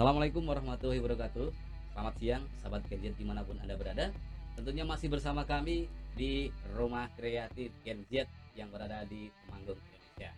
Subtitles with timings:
[0.00, 1.52] Assalamualaikum warahmatullahi wabarakatuh.
[1.92, 4.08] Selamat siang sahabat gadget di mana pun anda berada.
[4.56, 8.24] Tentunya masih bersama kami di Rumah Kreatif Z
[8.56, 10.32] yang berada di Temanggung, Indonesia.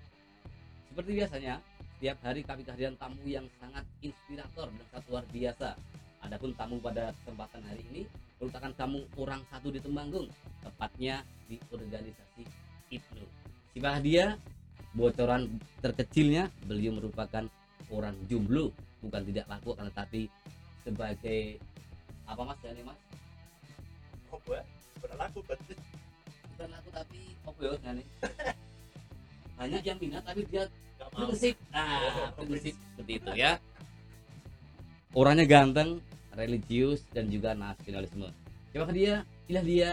[0.90, 5.78] Seperti biasanya setiap hari kami kehadiran tamu yang sangat inspirator dan sangat luar biasa.
[6.26, 8.02] Adapun tamu pada kesempatan hari ini
[8.42, 10.26] merupakan tamu orang satu di Temanggung
[10.58, 12.42] Tepatnya di organisasi
[12.98, 13.26] IPNU.
[13.78, 14.34] Siapa dia?
[14.90, 15.46] Bocoran
[15.78, 17.46] terkecilnya beliau merupakan
[17.94, 20.22] orang jomblo bukan tidak laku akan tetapi
[20.86, 21.40] sebagai
[22.24, 22.98] apa mas nih mas?
[24.30, 24.62] Apa ya
[25.02, 25.74] pernah laku berarti
[26.54, 28.06] bukan laku tapi apa ya nih
[29.58, 30.64] banyak yang minat tapi dia
[31.12, 31.54] prinsip.
[31.74, 33.58] Nah prinsip seperti itu ya.
[35.12, 36.00] Orangnya ganteng
[36.32, 38.32] religius dan juga nasionalisme.
[38.72, 39.26] Siapa dia?
[39.50, 39.92] Inilah dia.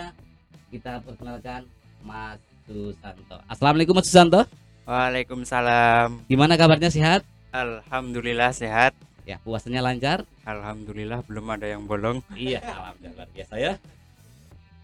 [0.71, 1.67] Kita perkenalkan
[2.05, 3.35] Mas Susanto.
[3.51, 4.47] Assalamualaikum Mas Susanto.
[4.87, 6.25] Waalaikumsalam.
[6.31, 6.87] gimana kabarnya?
[6.89, 8.93] Sehat Alhamdulillah sehat.
[9.25, 12.17] ya puasanya lancar Alhamdulillah belum ada yang bolong.
[12.33, 13.73] Iya, alhamdulillah luar biasa ya.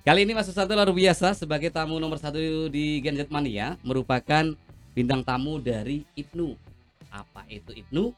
[0.06, 2.38] Kali ini Mas Susanto luar biasa sebagai tamu nomor satu
[2.70, 4.54] di Gen Z Mania merupakan
[4.94, 6.54] bintang tamu dari Ibnu.
[7.10, 8.14] Apa itu Ibnu?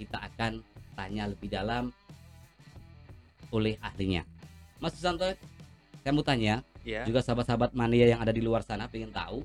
[0.00, 0.64] Kita akan
[0.96, 1.92] tanya lebih dalam
[3.52, 4.24] oleh ahlinya.
[4.80, 5.28] Mas Susanto,
[6.00, 7.04] saya mau tanya Ya.
[7.06, 9.44] juga sahabat-sahabat mania yang ada di luar sana pengen tahu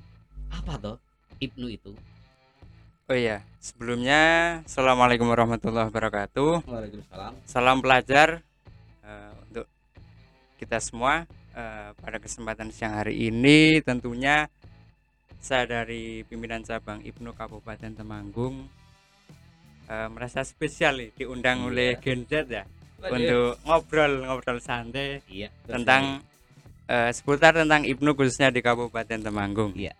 [0.50, 0.96] apa toh
[1.38, 1.92] Ibnu itu?
[3.08, 4.20] Oh iya, sebelumnya
[4.68, 6.68] Assalamualaikum warahmatullahi wabarakatuh.
[6.68, 7.32] Waalaikumsalam.
[7.48, 8.44] Salam pelajar
[9.02, 9.66] eh, untuk
[10.60, 11.24] kita semua
[11.58, 14.46] Eh, pada kesempatan siang hari ini tentunya
[15.42, 18.70] saya dari pimpinan cabang Ibnu Kabupaten Temanggung
[19.90, 21.66] eh, merasa spesial nih diundang Iya.
[21.66, 22.62] oleh Gen Z ya
[23.10, 26.22] untuk ngobrol-ngobrol santai iya, tentang
[26.86, 29.74] eh, seputar tentang Ibnu khususnya di Kabupaten Temanggung.
[29.74, 29.98] Iya.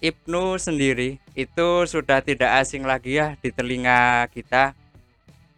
[0.00, 4.72] Ibnu sendiri itu sudah tidak asing lagi ya di telinga kita.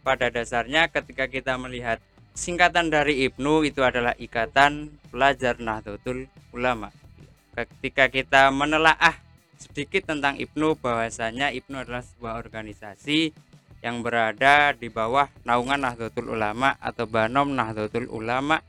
[0.03, 2.03] Pada dasarnya ketika kita melihat
[2.35, 6.91] singkatan dari Ibnu itu adalah Ikatan Pelajar Nahdlatul Ulama.
[7.55, 9.15] Ketika kita menelaah
[9.55, 13.31] sedikit tentang Ibnu bahwasanya Ibnu adalah sebuah organisasi
[13.79, 18.59] yang berada di bawah naungan Nahdlatul Ulama atau Banom Nahdlatul Ulama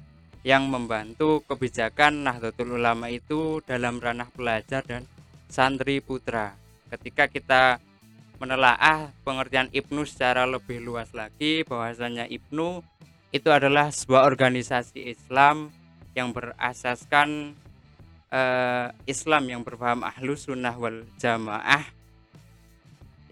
[0.46, 5.02] yang membantu kebijakan Nahdlatul Ulama itu dalam ranah pelajar dan
[5.48, 6.56] santri putra.
[6.90, 7.78] Ketika kita
[8.38, 12.82] menelaah pengertian Ibnu secara lebih luas lagi bahwasanya Ibnu
[13.30, 15.70] itu adalah sebuah organisasi Islam
[16.14, 17.54] yang berasaskan
[18.30, 21.82] eh, Islam yang berpaham ahlu sunnah wal jamaah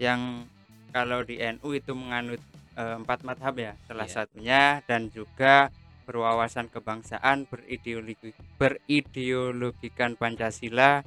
[0.01, 0.43] yang
[0.91, 2.41] kalau di NU itu menganut
[2.75, 4.15] eh, empat madhab ya salah Iya.
[4.23, 5.71] satunya dan juga
[6.03, 10.99] berwawasan kebangsaan berideologi berideologikan Pancasila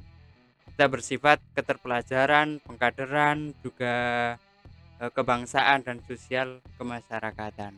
[0.77, 3.95] kita bersifat keterpelajaran pengkaderan juga
[5.01, 7.73] eh, kebangsaan dan sosial kemasyarakatan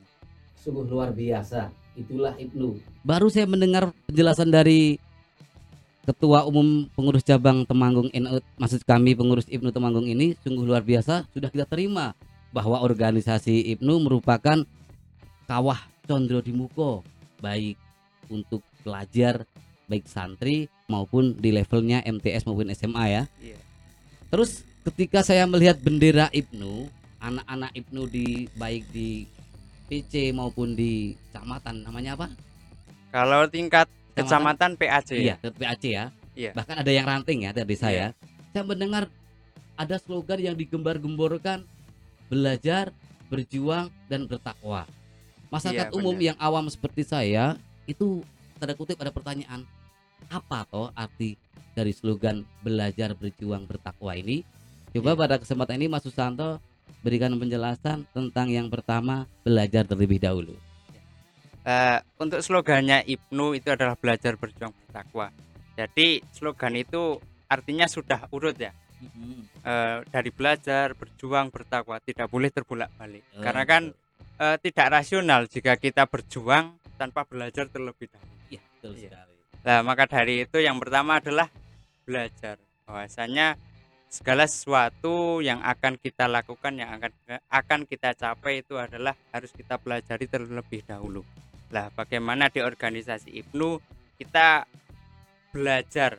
[0.60, 1.72] sungguh luar biasa.
[1.96, 2.80] Itulah Ibnu.
[3.04, 5.00] Baru saya mendengar penjelasan dari
[6.04, 11.28] Ketua Umum Pengurus Cabang Temanggung NU, maksud kami pengurus Ibnu Temanggung ini sungguh luar biasa.
[11.32, 12.16] Sudah kita terima
[12.52, 14.64] bahwa organisasi Ibnu merupakan
[15.46, 17.04] kawah condro di muko,
[17.44, 17.78] baik
[18.32, 19.44] untuk pelajar,
[19.90, 23.24] baik santri maupun di levelnya MTS maupun SMA ya.
[23.42, 23.58] Iya.
[24.30, 26.86] Terus ketika saya melihat bendera Ibnu,
[27.18, 29.26] anak-anak Ibnu di baik di
[29.90, 32.30] PC maupun di kecamatan namanya apa?
[33.10, 35.36] kalau tingkat kecamatan PAC Iya, ya?
[35.42, 36.06] ke PAC ya.
[36.38, 36.52] Iya.
[36.54, 38.14] Bahkan ada yang ranting ya dari saya.
[38.14, 38.54] Iya.
[38.54, 39.10] Saya mendengar
[39.74, 41.66] ada slogan yang digembar-gemborkan
[42.30, 42.94] belajar,
[43.34, 44.86] berjuang dan bertakwa.
[45.50, 46.28] Masyarakat Iya, umum benar.
[46.30, 47.58] yang awam seperti saya
[47.90, 48.22] itu
[48.62, 49.66] tanda kutip ada pertanyaan
[50.29, 51.35] apa toh arti
[51.73, 54.45] dari slogan belajar, berjuang, bertakwa ini?
[54.94, 55.19] Coba Iya.
[55.19, 56.57] pada kesempatan ini Mas Susanto
[57.01, 60.57] berikan penjelasan tentang yang pertama belajar terlebih dahulu.
[61.69, 65.29] Eh, untuk slogannya Ibnu itu adalah belajar berjuang bertakwa
[65.75, 68.73] jadi slogan itu artinya sudah urut ya
[69.59, 73.84] Eh, dari belajar berjuang bertakwa tidak boleh terbolak balik Oh, karena kan
[74.40, 79.11] eh, tidak rasional jika kita berjuang tanpa belajar terlebih dahulu Iya, betul Iya.
[79.11, 79.28] sekali.
[79.59, 81.52] Nah, maka dari itu yang pertama adalah
[82.08, 82.56] belajar.
[82.88, 83.59] Bahwasanya
[84.08, 87.11] segala sesuatu yang akan kita lakukan yang akan
[87.46, 91.22] akan kita capai itu adalah harus kita pelajari terlebih dahulu.
[91.70, 93.78] Lah, bagaimana di organisasi Ibnu
[94.17, 94.66] kita
[95.52, 96.17] belajar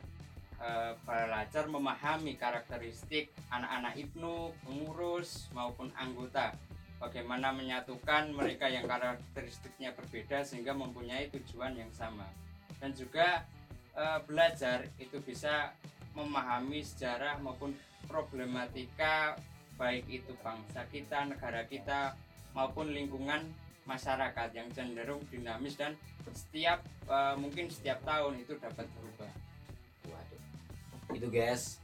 [0.60, 6.52] eh, belajar memahami karakteristik anak-anak Ibnu, pengurus maupun anggota.
[7.00, 12.28] Bagaimana menyatukan mereka yang karakteristiknya berbeda sehingga mempunyai tujuan yang sama
[12.78, 13.43] dan juga
[13.99, 15.75] eh, belajar itu bisa
[16.14, 17.75] memahami sejarah maupun
[18.06, 19.38] problematika
[19.81, 22.12] baik itu bangsa kita, negara kita
[22.52, 23.49] maupun lingkungan
[23.88, 25.96] masyarakat yang cenderung dinamis dan
[26.31, 29.32] setiap eh, mungkin setiap tahun itu dapat berubah.
[30.06, 30.40] Waduh.
[31.16, 31.81] Itu guys,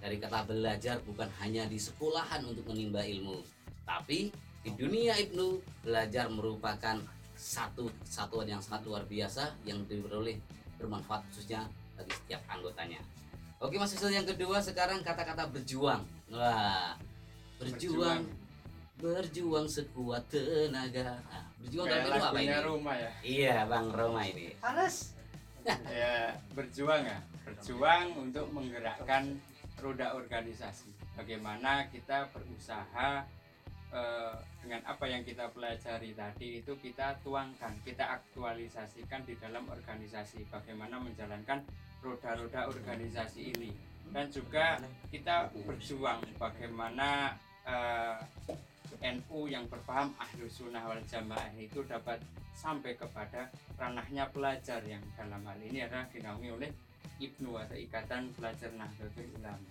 [0.00, 3.44] dari kata belajar bukan hanya di sekolahan untuk menimba ilmu,
[3.84, 4.32] tapi
[4.64, 6.96] di dunia Ibnu belajar merupakan
[7.44, 10.40] satu kesatuan yang sangat luar biasa yang diperoleh
[10.80, 13.04] bermanfaat khususnya bagi setiap anggotanya.
[13.60, 16.00] Oke Mas Yusuf yang kedua sekarang kata-kata berjuang.
[16.32, 16.96] Wah,
[17.60, 18.24] berjuang
[18.96, 21.20] berjuang sekuat tenaga.
[21.28, 22.56] Nah, berjuang dalam Kayak itu apa ini?
[22.64, 23.10] rumah ya.
[23.20, 24.56] Iya, Bang Roma ini.
[24.56, 25.12] Panas.
[25.88, 29.32] ya berjuang ya berjuang untuk menggerakkan
[29.80, 33.24] roda organisasi bagaimana kita berusaha
[33.94, 40.44] eh, dengan apa yang kita pelajari tadi itu kita tuangkan kita aktualisasikan di dalam organisasi
[40.50, 41.62] bagaimana menjalankan
[42.02, 43.70] roda-roda organisasi ini
[44.12, 44.76] dan juga
[45.08, 48.18] kita berjuang bagaimana eh,
[49.04, 52.18] NU yang berpaham ahlus sunnah wal jamaah itu dapat
[52.54, 56.70] sampai kepada ranahnya pelajar yang dalam hal ini adalah dinaungi oleh
[57.18, 59.70] IPNU atau Ikatan Pelajar Nahdlatul Ulama.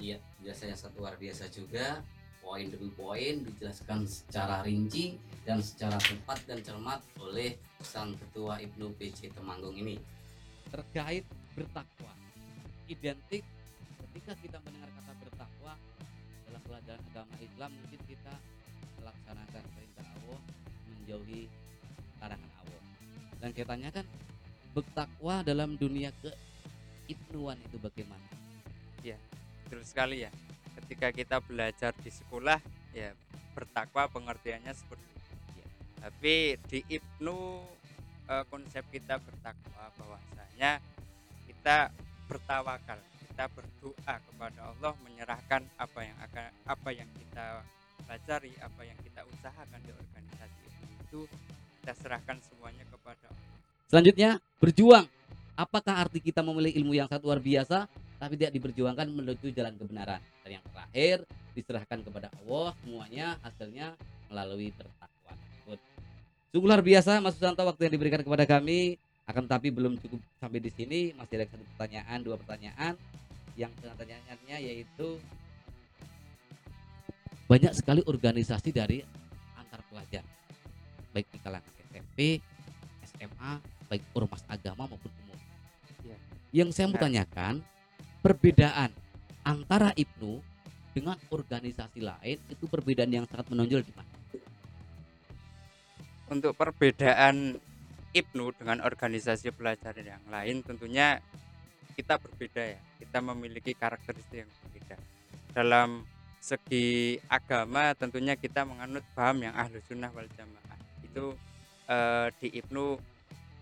[0.00, 2.00] Iya, biasanya satu luar biasa juga.
[2.40, 7.54] Poin demi poin dijelaskan secara rinci dan secara tepat dan cermat oleh
[7.84, 10.00] sang ketua Ibnu PC Temanggung ini.
[10.72, 12.12] Terkait bertakwa,
[12.88, 13.44] identik
[14.08, 15.72] ketika kita mendengar kata bertakwa
[16.48, 18.34] dalam pelajaran agama Islam mungkin kita
[18.98, 20.40] melaksanakan perintah Allah
[20.90, 21.42] menjauhi
[22.18, 22.82] larangan Allah.
[23.40, 24.06] Dan kita tanyakan
[24.74, 28.26] bertakwa dalam dunia keibnuan itu bagaimana?
[29.70, 30.30] Betul sekali ya.
[30.78, 32.60] Ketika kita belajar di sekolah
[32.94, 33.14] ya
[33.54, 35.32] bertakwa pengertiannya seperti itu.
[35.58, 35.66] Ya.
[36.06, 36.34] Tapi
[36.70, 37.38] di IPNU
[38.30, 40.78] eh, konsep kita bertakwa bahwasanya
[41.46, 41.90] kita
[42.30, 47.44] bertawakal, kita berdoa kepada Allah menyerahkan apa yang akan apa yang kita
[48.06, 50.64] pelajari, apa yang kita usahakan di organisasi
[51.10, 51.26] itu
[51.82, 53.50] kita serahkan semuanya kepada Allah.
[53.90, 54.30] Selanjutnya,
[54.62, 55.06] berjuang.
[55.58, 57.90] Apakah arti kita memilih ilmu yang sangat luar biasa
[58.20, 60.20] tapi tidak diperjuangkan menuju jalan kebenaran?
[60.44, 61.24] Dan yang terakhir,
[61.56, 63.96] diserahkan kepada Allah semuanya hasilnya
[64.28, 65.32] melalui bertakwa.
[66.50, 68.98] Sungguh luar biasa Mas Susanto waktu yang diberikan kepada kami
[69.30, 72.98] akan tapi belum cukup sampai di sini masih ada satu pertanyaan dua pertanyaan
[73.54, 75.22] yang pertanyaannya yaitu
[77.46, 79.06] banyak sekali organisasi dari
[79.54, 80.26] antar pelajar
[81.14, 82.42] baik di kalangan SMP,
[83.06, 83.52] SMA,
[83.90, 85.38] baik ormas agama maupun umum.
[86.06, 86.16] Ya.
[86.50, 87.04] Yang saya mau Benar.
[87.06, 87.54] tanyakan
[88.20, 88.92] perbedaan
[89.42, 90.40] antara Ibnu
[90.92, 94.20] dengan organisasi lain itu perbedaan yang sangat menonjol di mana?
[96.30, 97.58] untuk perbedaan
[98.14, 101.18] IPNU dengan organisasi pelajar yang lain tentunya
[101.98, 102.80] kita berbeda ya.
[103.02, 104.96] Kita memiliki karakteristik yang berbeda.
[105.50, 106.06] Dalam
[106.40, 110.78] segi agama tentunya kita menganut paham yang ahlu sunnah wal jamaah.
[111.04, 111.34] Itu
[111.90, 112.96] eh, di IPNU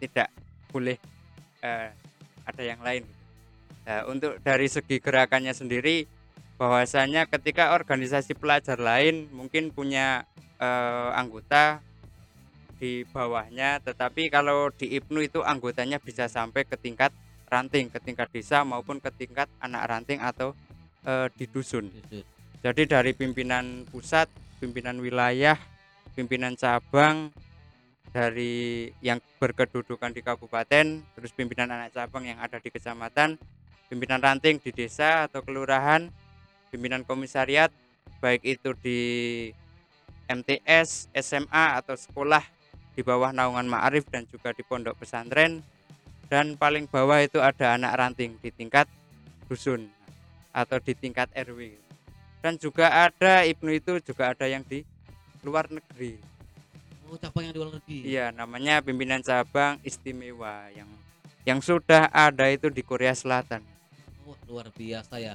[0.05, 0.29] tidak
[0.69, 1.01] boleh
[1.65, 1.91] eh,
[2.45, 3.03] ada yang lain
[3.89, 6.05] Nah, untuk dari segi gerakannya sendiri
[6.61, 10.29] bahwasanya ketika organisasi pelajar lain mungkin punya
[10.61, 11.81] eh, anggota
[12.77, 17.17] di bawahnya tetapi kalau di IPNU itu anggotanya bisa sampai ke tingkat
[17.49, 20.53] ranting ke tingkat desa maupun ke tingkat anak ranting atau
[21.09, 21.89] eh, di dusun.
[22.61, 24.29] Jadi dari pimpinan pusat
[24.61, 25.57] pimpinan wilayah
[26.13, 27.33] pimpinan cabang
[28.13, 33.41] dari yang berkedudukan di kabupaten terus pimpinan anak cabang yang ada di kecamatan
[33.89, 36.13] pimpinan ranting di desa atau kelurahan
[36.69, 37.73] pimpinan komisariat
[38.21, 39.01] baik itu di
[40.29, 42.45] MTS, SMA atau sekolah
[42.93, 45.65] di bawah naungan Ma'arif dan juga di pondok pesantren.
[46.29, 48.85] Dan paling bawah itu ada anak ranting di tingkat
[49.49, 49.89] dusun
[50.53, 51.89] atau di tingkat RW
[52.39, 54.87] dan juga ada Ibnu itu juga ada yang di
[55.43, 56.19] luar negeri.
[57.09, 57.99] Oh, cabang yang di luar negeri.
[58.05, 60.89] iya namanya pimpinan cabang istimewa yang
[61.49, 63.65] yang sudah ada itu di Korea Selatan
[64.29, 65.35] Oh, luar biasa ya.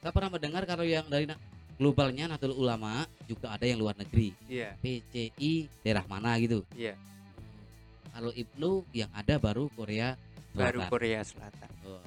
[0.00, 1.28] Saya pernah mendengar kalau yang dari
[1.76, 4.32] globalnya Nahdlatul Ulama juga ada yang luar negeri.
[4.48, 6.64] iya PCI daerah mana gitu.
[6.72, 6.96] iya
[8.14, 10.16] Kalau Ibnu yang ada baru Korea
[10.56, 10.88] baru Selatan.
[10.92, 12.00] Korea Selatan Oh,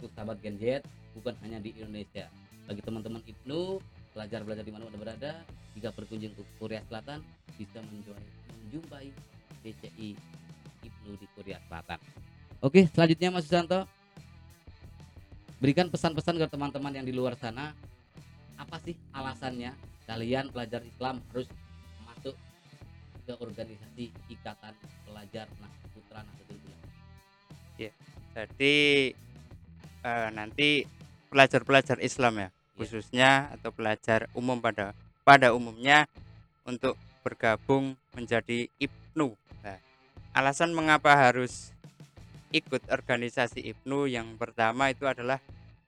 [0.00, 0.82] untuk sahabat Gen Z
[1.14, 2.26] bukan hanya di Indonesia.
[2.66, 3.78] Bagi teman-teman Ibnu,
[4.16, 5.32] pelajar-pelajar di mana Anda berada,
[5.78, 7.22] jika berkunjung ke Korea Selatan
[7.54, 8.26] bisa menjumpai,
[8.66, 9.06] menjumpai
[9.62, 10.16] PCI
[10.82, 11.98] Ibnu di Korea Selatan.
[12.58, 13.84] Oke, selanjutnya Mas Susanto.
[15.60, 17.76] Berikan pesan-pesan ke teman-teman yang di luar sana.
[18.56, 19.76] Apa sih alasannya
[20.08, 21.52] kalian pelajar Islam harus
[22.00, 22.32] masuk
[23.28, 24.72] ke organisasi Ikatan
[25.04, 25.52] Pelajar
[25.92, 26.88] Putra Nahdlatul Ulama?
[28.30, 28.76] jadi
[30.00, 30.88] eh, nanti
[31.28, 32.48] pelajar-pelajar Islam ya
[32.80, 36.08] khususnya atau pelajar umum pada pada umumnya
[36.64, 39.36] untuk bergabung menjadi IPNU.
[39.60, 39.76] Nah,
[40.32, 41.76] alasan mengapa harus
[42.50, 45.38] ikut organisasi IPNU yang pertama itu adalah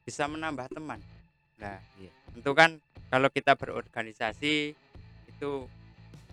[0.06, 0.98] bisa menambah teman.
[1.58, 2.10] Nah, Iya.
[2.34, 2.78] tentu kan
[3.10, 4.74] kalau kita berorganisasi
[5.28, 5.52] itu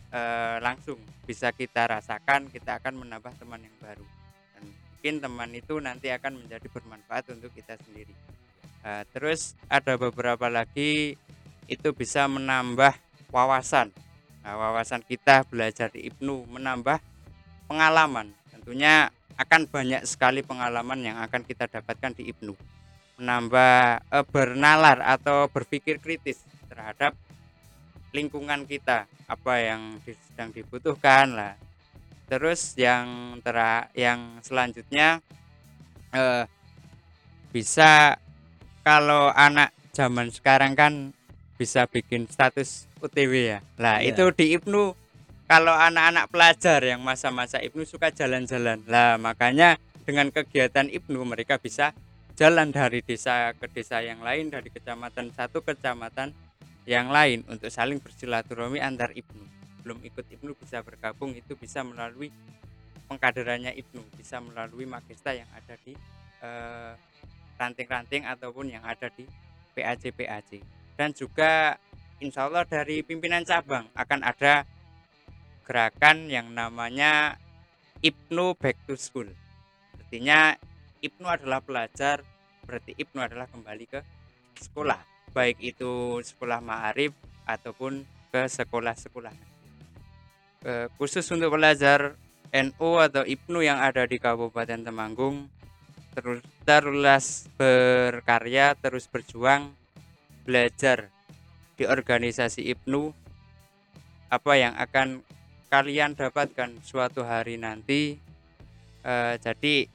[0.10, 0.98] eh, langsung
[1.30, 4.02] bisa kita rasakan kita akan menambah teman yang baru
[4.58, 8.18] dan mungkin teman itu nanti akan menjadi bermanfaat untuk kita sendiri.
[8.82, 11.14] Eh, terus ada beberapa lagi
[11.70, 12.98] itu bisa menambah
[13.30, 13.94] wawasan.
[14.42, 16.98] Nah, wawasan kita belajar di IPNU menambah
[17.70, 18.34] pengalaman.
[18.70, 22.54] Tentunya akan banyak sekali pengalaman yang akan kita dapatkan di IPNU.
[23.18, 27.18] Menambah eh, bernalar atau berpikir kritis terhadap
[28.14, 31.58] lingkungan kita, apa yang sedang dibutuhkan lah.
[32.30, 35.18] Terus yang tera yang selanjutnya
[36.14, 36.46] eh,
[37.50, 38.22] bisa
[38.86, 40.94] kalau anak zaman sekarang kan
[41.58, 43.60] bisa bikin status UTW ya.
[43.82, 44.14] Lah Iya.
[44.14, 44.94] itu di IPNU
[45.50, 48.86] kalau anak-anak pelajar yang masa-masa IPNU suka jalan-jalan.
[48.86, 51.90] Lah makanya dengan kegiatan IPNU mereka bisa
[52.38, 56.38] jalan dari desa ke desa yang lain, dari kecamatan satu ke kecamatan
[56.86, 59.46] yang lain untuk saling bersilaturahmi antar IPNU.
[59.82, 62.30] Belum ikut IPNU bisa bergabung itu bisa melalui
[63.10, 65.98] pengkaderannya IPNU, bisa melalui magista yang ada di
[66.46, 66.94] eh,
[67.58, 69.26] ranting-ranting ataupun yang ada di
[69.74, 70.62] PAC PAC
[70.94, 71.74] dan juga
[72.22, 74.64] insya Allah dari pimpinan cabang akan ada
[75.70, 77.38] gerakan yang namanya
[78.02, 79.30] IPNU Back to School
[80.02, 80.58] artinya
[81.06, 82.26] IPNU adalah pelajar
[82.66, 84.02] berarti IPNU adalah kembali ke
[84.60, 85.02] sekolah.
[85.34, 87.14] Baik itu sekolah ma'arif
[87.48, 89.34] ataupun ke sekolah-sekolah.
[90.66, 92.20] Eh, khusus untuk pelajar
[92.52, 95.48] NU atau IPNU yang ada di Kabupaten Temanggung
[96.18, 99.72] terus terus berkarya terus berjuang
[100.44, 101.14] belajar
[101.78, 103.14] di organisasi IPNU
[104.28, 105.22] apa yang akan
[105.70, 108.18] kalian dapatkan suatu hari nanti
[109.00, 109.88] Eh, jadi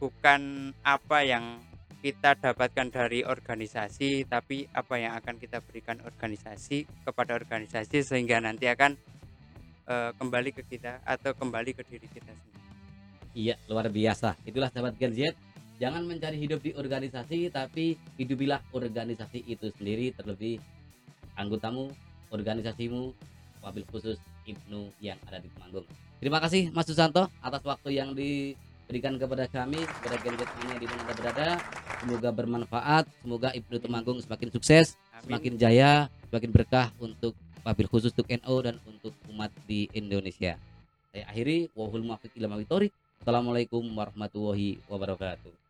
[0.00, 1.60] bukan apa yang
[2.00, 8.64] kita dapatkan dari organisasi tapi apa yang akan kita berikan organisasi kepada organisasi sehingga nanti
[8.64, 8.96] akan
[9.92, 12.58] eh, kembali ke kita atau kembali ke diri kita sendiri
[13.30, 14.34] Iya, luar biasa.
[14.42, 15.38] Itulah sahabat Gen Z.
[15.78, 20.10] Jangan mencari hidup di organisasi, tapi hidupilah organisasi itu sendiri.
[20.18, 20.58] Terlebih
[21.38, 21.94] anggotamu,
[22.34, 23.14] organisasimu,
[23.60, 24.16] wabil khusus
[24.48, 25.86] Ibnu yang ada di Temanggung.
[26.20, 30.86] Terima kasih Mas Susanto atas waktu yang diberikan kepada kami, kepada Gen Z mania di
[30.88, 31.48] mana berada.
[32.00, 35.36] Semoga bermanfaat, semoga Ibnu Temanggung semakin sukses, Amin.
[35.36, 35.92] semakin jaya,
[36.32, 40.56] semakin berkah untuk wabil khusus untuk NU dan untuk umat di Indonesia.
[41.12, 42.56] Saya akhiri wahul muwaffiq ila
[43.20, 45.69] Assalamualaikum warahmatullahi wabarakatuh.